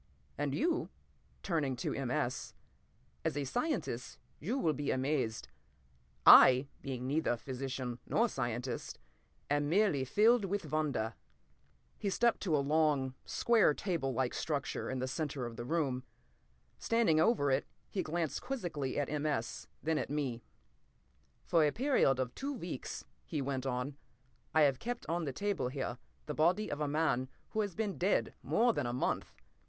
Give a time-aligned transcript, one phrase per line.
[0.35, 2.09] And you"—turning to M.
[2.09, 5.47] S.—"as a scientist you will be amazed.
[6.25, 8.97] I, being neither physician nor scientist,
[9.47, 11.13] am merely filled with wonder!"
[11.99, 16.03] He stepped to a long, square table like structure in the center of the room.
[16.79, 19.27] Standing over it, he glanced quizzically at M.
[19.27, 20.41] S., then at me.
[21.45, 23.97] "For a period of two weeks," he went on,
[24.51, 27.99] "I have kept, on the table here, the body of a man who has been
[27.99, 29.35] dead more than a month.